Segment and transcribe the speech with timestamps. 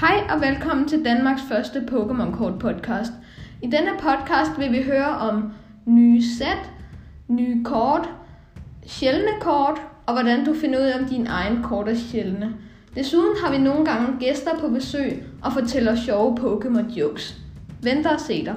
[0.00, 3.12] Hej og velkommen til Danmarks første Pokémon Kort podcast.
[3.62, 5.52] I denne podcast vil vi høre om
[5.86, 6.70] nye sæt,
[7.28, 8.08] nye kort,
[8.86, 12.54] sjældne kort og hvordan du finder ud af, om din egen kort er sjældne.
[12.94, 17.36] Desuden har vi nogle gange gæster på besøg og fortæller sjove Pokémon jokes.
[17.82, 18.54] Vent og se dig.